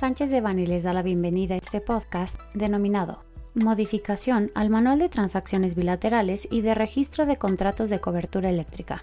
Sánchez 0.00 0.30
de 0.30 0.40
Bani 0.40 0.64
les 0.64 0.84
da 0.84 0.94
la 0.94 1.02
bienvenida 1.02 1.54
a 1.54 1.58
este 1.58 1.82
podcast 1.82 2.40
denominado 2.54 3.22
Modificación 3.52 4.50
al 4.54 4.70
Manual 4.70 4.98
de 4.98 5.10
Transacciones 5.10 5.74
Bilaterales 5.74 6.48
y 6.50 6.62
de 6.62 6.74
Registro 6.74 7.26
de 7.26 7.36
Contratos 7.36 7.90
de 7.90 8.00
Cobertura 8.00 8.48
Eléctrica. 8.48 9.02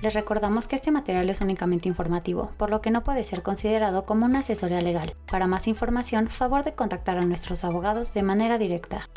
Les 0.00 0.14
recordamos 0.14 0.68
que 0.68 0.76
este 0.76 0.92
material 0.92 1.28
es 1.28 1.40
únicamente 1.40 1.88
informativo, 1.88 2.52
por 2.56 2.70
lo 2.70 2.82
que 2.82 2.92
no 2.92 3.02
puede 3.02 3.24
ser 3.24 3.42
considerado 3.42 4.04
como 4.04 4.26
una 4.26 4.38
asesoría 4.38 4.80
legal. 4.80 5.16
Para 5.28 5.48
más 5.48 5.66
información, 5.66 6.28
favor 6.28 6.62
de 6.62 6.76
contactar 6.76 7.18
a 7.18 7.22
nuestros 7.22 7.64
abogados 7.64 8.14
de 8.14 8.22
manera 8.22 8.58
directa. 8.58 9.08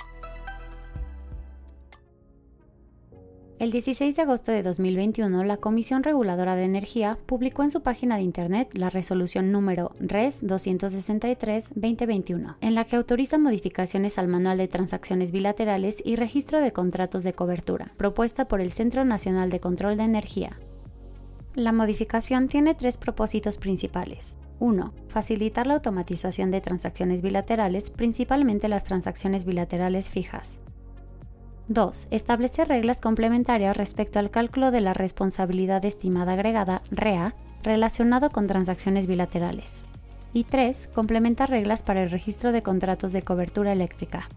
El 3.59 3.69
16 3.71 4.15
de 4.15 4.21
agosto 4.21 4.53
de 4.53 4.63
2021, 4.63 5.43
la 5.43 5.57
Comisión 5.57 6.01
Reguladora 6.01 6.55
de 6.55 6.63
Energía 6.63 7.17
publicó 7.25 7.61
en 7.61 7.69
su 7.69 7.81
página 7.81 8.15
de 8.15 8.21
Internet 8.21 8.69
la 8.71 8.89
resolución 8.89 9.51
número 9.51 9.91
RES 9.99 10.45
263-2021, 10.45 12.55
en 12.61 12.73
la 12.73 12.85
que 12.85 12.95
autoriza 12.95 13.37
modificaciones 13.37 14.17
al 14.17 14.29
Manual 14.29 14.59
de 14.59 14.69
Transacciones 14.69 15.33
Bilaterales 15.33 16.01
y 16.05 16.15
Registro 16.15 16.61
de 16.61 16.71
Contratos 16.71 17.25
de 17.25 17.33
Cobertura, 17.33 17.91
propuesta 17.97 18.47
por 18.47 18.61
el 18.61 18.71
Centro 18.71 19.03
Nacional 19.03 19.49
de 19.49 19.59
Control 19.59 19.97
de 19.97 20.03
Energía. 20.03 20.57
La 21.53 21.73
modificación 21.73 22.47
tiene 22.47 22.75
tres 22.75 22.97
propósitos 22.97 23.57
principales. 23.57 24.37
1. 24.59 24.93
Facilitar 25.09 25.67
la 25.67 25.73
automatización 25.73 26.49
de 26.49 26.61
transacciones 26.61 27.21
bilaterales, 27.21 27.89
principalmente 27.89 28.69
las 28.69 28.85
transacciones 28.85 29.43
bilaterales 29.43 30.07
fijas. 30.07 30.59
2. 31.69 32.07
Establecer 32.09 32.67
reglas 32.67 32.99
complementarias 32.99 33.77
respecto 33.77 34.17
al 34.17 34.31
cálculo 34.31 34.71
de 34.71 34.81
la 34.81 34.95
responsabilidad 34.95 35.85
estimada 35.85 36.33
agregada, 36.33 36.81
REA, 36.89 37.35
relacionado 37.61 38.31
con 38.31 38.47
transacciones 38.47 39.05
bilaterales. 39.05 39.83
Y 40.33 40.45
3. 40.45 40.89
Complementar 40.95 41.51
reglas 41.51 41.83
para 41.83 42.01
el 42.01 42.09
registro 42.09 42.51
de 42.51 42.63
contratos 42.63 43.13
de 43.13 43.21
cobertura 43.21 43.71
eléctrica. 43.71 44.29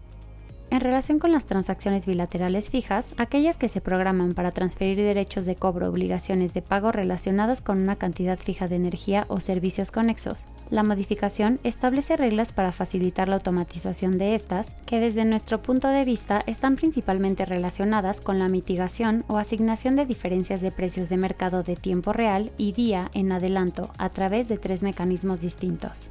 En 0.73 0.81
relación 0.81 1.19
con 1.19 1.31
las 1.31 1.45
transacciones 1.45 2.07
bilaterales 2.07 2.71
fijas, 2.71 3.13
aquellas 3.17 3.59
que 3.59 3.69
se 3.69 3.79
programan 3.79 4.33
para 4.33 4.53
transferir 4.53 4.97
derechos 4.97 5.45
de 5.45 5.55
cobro 5.55 5.85
o 5.85 5.89
obligaciones 5.91 6.55
de 6.55 6.63
pago 6.63 6.91
relacionadas 6.91 7.61
con 7.61 7.79
una 7.79 7.97
cantidad 7.97 8.39
fija 8.39 8.67
de 8.67 8.77
energía 8.77 9.25
o 9.27 9.39
servicios 9.39 9.91
conexos, 9.91 10.47
la 10.71 10.81
modificación 10.81 11.59
establece 11.63 12.17
reglas 12.17 12.53
para 12.53 12.71
facilitar 12.71 13.29
la 13.29 13.35
automatización 13.35 14.17
de 14.17 14.33
estas, 14.33 14.75
que 14.87 14.99
desde 14.99 15.25
nuestro 15.25 15.61
punto 15.61 15.89
de 15.89 16.05
vista 16.05 16.43
están 16.47 16.75
principalmente 16.75 17.45
relacionadas 17.45 18.19
con 18.19 18.39
la 18.39 18.49
mitigación 18.49 19.25
o 19.27 19.37
asignación 19.37 19.95
de 19.95 20.07
diferencias 20.07 20.61
de 20.61 20.71
precios 20.71 21.07
de 21.07 21.17
mercado 21.17 21.61
de 21.61 21.75
tiempo 21.75 22.13
real 22.13 22.51
y 22.57 22.71
día 22.71 23.11
en 23.13 23.31
adelanto 23.31 23.91
a 23.99 24.09
través 24.09 24.47
de 24.47 24.57
tres 24.57 24.81
mecanismos 24.81 25.39
distintos. 25.39 26.09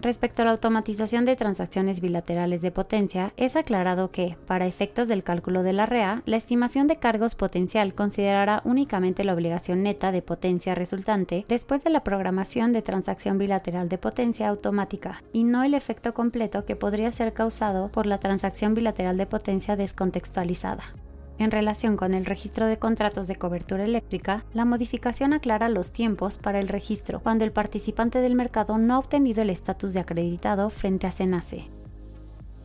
Respecto 0.00 0.42
a 0.42 0.44
la 0.44 0.52
automatización 0.52 1.24
de 1.24 1.34
transacciones 1.34 2.00
bilaterales 2.00 2.62
de 2.62 2.70
potencia, 2.70 3.32
es 3.36 3.56
aclarado 3.56 4.12
que, 4.12 4.36
para 4.46 4.66
efectos 4.66 5.08
del 5.08 5.24
cálculo 5.24 5.64
de 5.64 5.72
la 5.72 5.86
REA, 5.86 6.22
la 6.24 6.36
estimación 6.36 6.86
de 6.86 6.96
cargos 6.96 7.34
potencial 7.34 7.94
considerará 7.94 8.62
únicamente 8.64 9.24
la 9.24 9.34
obligación 9.34 9.82
neta 9.82 10.12
de 10.12 10.22
potencia 10.22 10.76
resultante 10.76 11.44
después 11.48 11.82
de 11.82 11.90
la 11.90 12.04
programación 12.04 12.72
de 12.72 12.82
transacción 12.82 13.38
bilateral 13.38 13.88
de 13.88 13.98
potencia 13.98 14.48
automática, 14.48 15.22
y 15.32 15.42
no 15.42 15.64
el 15.64 15.74
efecto 15.74 16.14
completo 16.14 16.64
que 16.64 16.76
podría 16.76 17.10
ser 17.10 17.32
causado 17.32 17.88
por 17.88 18.06
la 18.06 18.18
transacción 18.18 18.74
bilateral 18.74 19.16
de 19.16 19.26
potencia 19.26 19.74
descontextualizada. 19.74 20.84
En 21.38 21.52
relación 21.52 21.96
con 21.96 22.14
el 22.14 22.24
registro 22.24 22.66
de 22.66 22.78
contratos 22.78 23.28
de 23.28 23.36
cobertura 23.36 23.84
eléctrica, 23.84 24.44
la 24.54 24.64
modificación 24.64 25.32
aclara 25.32 25.68
los 25.68 25.92
tiempos 25.92 26.38
para 26.38 26.58
el 26.58 26.66
registro 26.66 27.20
cuando 27.20 27.44
el 27.44 27.52
participante 27.52 28.20
del 28.20 28.34
mercado 28.34 28.76
no 28.76 28.94
ha 28.94 28.98
obtenido 28.98 29.42
el 29.42 29.50
estatus 29.50 29.92
de 29.92 30.00
acreditado 30.00 30.68
frente 30.68 31.06
a 31.06 31.12
SENACE. 31.12 31.66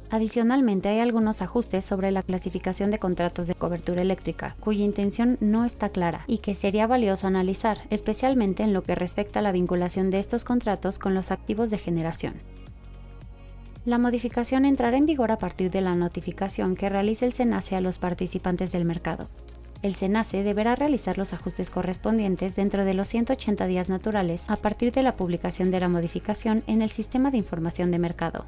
Adicionalmente, 0.09 0.89
hay 0.89 0.99
algunos 0.99 1.41
ajustes 1.41 1.85
sobre 1.85 2.11
la 2.11 2.21
clasificación 2.21 2.91
de 2.91 2.99
contratos 2.99 3.47
de 3.47 3.55
cobertura 3.55 4.01
eléctrica, 4.01 4.55
cuya 4.59 4.85
intención 4.85 5.37
no 5.39 5.65
está 5.65 5.89
clara 5.89 6.23
y 6.27 6.39
que 6.39 6.53
sería 6.53 6.85
valioso 6.85 7.25
analizar, 7.25 7.79
especialmente 7.89 8.63
en 8.63 8.73
lo 8.73 8.83
que 8.83 8.95
respecta 8.95 9.39
a 9.39 9.41
la 9.41 9.51
vinculación 9.51 10.09
de 10.11 10.19
estos 10.19 10.45
contratos 10.45 10.99
con 10.99 11.15
los 11.15 11.31
activos 11.31 11.71
de 11.71 11.79
generación. 11.79 12.35
La 13.85 13.97
modificación 13.97 14.63
entrará 14.63 14.95
en 14.95 15.05
vigor 15.05 15.31
a 15.31 15.37
partir 15.37 15.69
de 15.69 15.81
la 15.81 15.93
notificación 15.93 16.75
que 16.75 16.87
realice 16.87 17.25
el 17.25 17.33
SENACE 17.33 17.75
a 17.75 17.81
los 17.81 17.97
participantes 17.97 18.71
del 18.71 18.85
mercado. 18.85 19.27
El 19.81 19.93
SENACE 19.93 20.43
deberá 20.43 20.75
realizar 20.75 21.17
los 21.17 21.33
ajustes 21.33 21.69
correspondientes 21.69 22.55
dentro 22.55 22.85
de 22.85 22.93
los 22.93 23.09
180 23.09 23.67
días 23.67 23.89
naturales 23.89 24.49
a 24.49 24.55
partir 24.55 24.93
de 24.93 25.03
la 25.03 25.17
publicación 25.17 25.69
de 25.69 25.81
la 25.81 25.89
modificación 25.89 26.63
en 26.65 26.81
el 26.81 26.89
Sistema 26.89 27.29
de 27.29 27.39
Información 27.39 27.91
de 27.91 27.99
Mercado. 27.99 28.45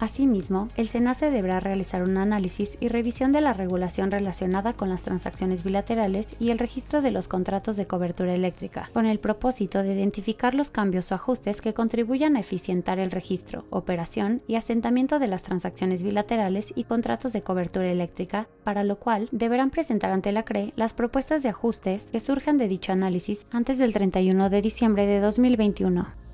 Asimismo, 0.00 0.68
el 0.76 0.86
SENACE 0.86 1.32
deberá 1.32 1.58
realizar 1.58 2.04
un 2.04 2.18
análisis 2.18 2.78
y 2.78 2.86
revisión 2.86 3.32
de 3.32 3.40
la 3.40 3.52
regulación 3.52 4.12
relacionada 4.12 4.72
con 4.72 4.88
las 4.88 5.02
transacciones 5.02 5.64
bilaterales 5.64 6.36
y 6.38 6.50
el 6.50 6.58
registro 6.58 7.02
de 7.02 7.10
los 7.10 7.26
contratos 7.26 7.76
de 7.76 7.88
cobertura 7.88 8.32
eléctrica, 8.32 8.88
con 8.92 9.06
el 9.06 9.18
propósito 9.18 9.82
de 9.82 9.94
identificar 9.94 10.54
los 10.54 10.70
cambios 10.70 11.10
o 11.10 11.16
ajustes 11.16 11.60
que 11.60 11.74
contribuyan 11.74 12.36
a 12.36 12.40
eficientar 12.40 13.00
el 13.00 13.10
registro, 13.10 13.64
operación 13.70 14.40
y 14.46 14.54
asentamiento 14.54 15.18
de 15.18 15.26
las 15.26 15.42
transacciones 15.42 16.04
bilaterales 16.04 16.72
y 16.76 16.84
contratos 16.84 17.32
de 17.32 17.42
cobertura 17.42 17.90
eléctrica, 17.90 18.46
para 18.62 18.84
lo 18.84 19.00
cual 19.00 19.28
deberán 19.32 19.70
presentar 19.70 20.12
ante 20.12 20.30
la 20.30 20.44
CRE 20.44 20.72
las 20.76 20.94
propuestas 20.94 21.42
de 21.42 21.48
ajustes 21.48 22.06
que 22.12 22.20
surjan 22.20 22.56
de 22.56 22.68
dicho 22.68 22.92
análisis 22.92 23.46
antes 23.50 23.78
del 23.78 23.92
31 23.92 24.48
de 24.48 24.62
diciembre 24.62 25.06
de 25.06 25.18
2021 25.18 26.27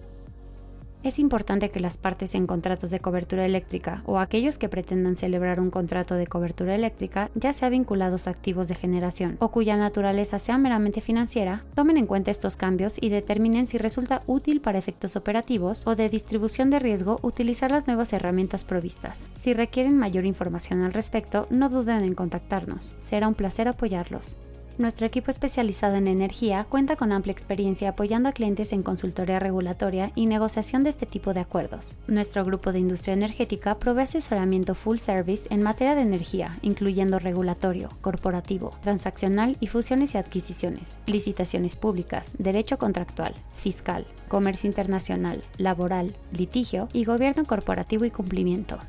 es 1.05 1.19
importante 1.19 1.71
que 1.71 1.81
las 1.81 1.99
partes 1.99 2.35
en 2.35 2.47
contratos 2.47 2.91
de 2.91 2.99
cobertura 2.99 3.45
eléctrica 3.45 4.01
o 4.07 4.19
aquellos 4.19 4.59
que 4.59 4.69
pretendan 4.69 5.17
celebrar 5.17 5.61
un 5.61 5.71
contrato 5.71 6.15
de 6.15 6.27
cobertura 6.27 6.75
eléctrica, 6.75 7.31
ya 7.35 7.53
sea 7.53 7.69
vinculados 7.69 8.27
a 8.27 8.31
activos 8.31 8.69
de 8.69 8.75
generación 8.75 9.37
o 9.39 9.51
cuya 9.51 9.77
naturaleza 9.77 10.39
sea 10.39 10.59
meramente 10.59 11.01
financiera, 11.01 11.63
tomen 11.75 11.99
en 11.99 12.07
cuenta 12.07 12.31
estos 12.31 12.57
cambios 12.57 12.97
y 13.01 13.11
determinen 13.11 13.67
si 13.67 13.77
resulta 13.77 14.23
útil 14.27 14.61
para 14.61 14.79
efectos 14.79 15.15
operativos 15.15 15.87
o 15.87 15.95
de 15.95 16.09
distribución 16.09 16.71
de 16.71 16.79
riesgo 16.79 17.19
utilizar 17.23 17.71
las 17.71 17.87
nuevas 17.87 18.13
herramientas 18.13 18.65
provistas. 18.65 19.29
Si 19.35 19.53
requieren 19.53 19.99
mayor 19.99 20.25
información 20.25 20.83
al 20.83 20.93
respecto, 20.95 21.47
no 21.51 21.69
duden 21.69 22.03
en 22.03 22.15
contactarnos. 22.15 22.95
Será 22.99 23.29
un 23.29 23.35
placer 23.35 23.69
apoyarlos. 23.69 24.39
Nuestro 24.77 25.07
equipo 25.07 25.31
especializado 25.31 25.95
en 25.95 26.09
energía 26.09 26.67
cuenta 26.69 26.97
con 26.97 27.13
amplia 27.13 27.31
experiencia 27.31 27.91
apoyando 27.91 28.29
a 28.29 28.33
clientes 28.33 28.73
en 28.73 28.83
consultoría 28.83 29.39
regulatoria 29.39 30.11
y 30.17 30.27
negociación 30.27 30.83
de 30.83 30.91
este 30.91 31.07
tipo 31.07 31.33
de 31.33 31.39
acuerdos. 31.39 31.97
Nuestro 32.09 32.45
grupo 32.45 32.73
de 32.73 32.81
industria 32.81 33.15
energética 33.15 33.79
provee 33.79 34.03
asesoramiento 34.03 34.75
full 34.75 34.97
service 34.97 35.47
en 35.51 35.63
materia 35.63 35.95
de 35.95 36.03
energía, 36.03 36.59
incluyendo 36.61 37.21
regulatorio, 37.21 37.89
corporativo, 38.01 38.73
transaccional 38.83 39.57
y 39.61 39.69
fusiones 39.69 40.15
y 40.15 40.19
adquisiciones, 40.19 40.99
licitaciones 41.07 41.77
públicas, 41.77 42.35
derecho 42.39 42.77
contractual, 42.77 43.35
fiscal, 43.55 44.05
comercio 44.27 44.67
internacional, 44.67 45.45
laboral, 45.57 46.17
litigio 46.33 46.89
y 46.93 47.05
gobierno 47.05 47.45
corporativo 47.45 48.07
y 48.07 48.11
cumplimiento. 48.11 48.81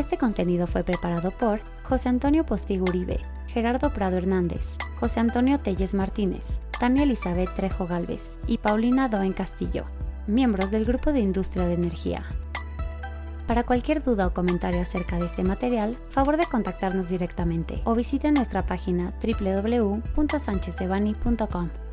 Este 0.00 0.16
contenido 0.16 0.66
fue 0.66 0.82
preparado 0.82 1.30
por 1.30 1.60
José 1.82 2.08
Antonio 2.08 2.46
Postigo 2.46 2.86
Uribe, 2.88 3.20
Gerardo 3.48 3.92
Prado 3.92 4.16
Hernández, 4.16 4.78
José 4.98 5.20
Antonio 5.20 5.60
Telles 5.60 5.92
Martínez, 5.92 6.60
Tania 6.78 7.02
Elizabeth 7.02 7.54
Trejo 7.54 7.86
Galvez 7.86 8.38
y 8.46 8.56
Paulina 8.56 9.10
Doen 9.10 9.34
Castillo, 9.34 9.84
miembros 10.26 10.70
del 10.70 10.86
Grupo 10.86 11.12
de 11.12 11.20
Industria 11.20 11.66
de 11.66 11.74
Energía. 11.74 12.24
Para 13.46 13.64
cualquier 13.64 14.02
duda 14.02 14.26
o 14.26 14.32
comentario 14.32 14.80
acerca 14.80 15.18
de 15.18 15.26
este 15.26 15.42
material, 15.42 15.98
favor 16.08 16.38
de 16.38 16.46
contactarnos 16.46 17.10
directamente 17.10 17.82
o 17.84 17.94
visite 17.94 18.32
nuestra 18.32 18.64
página 18.64 19.12
www.sanchezebani.com. 19.22 21.89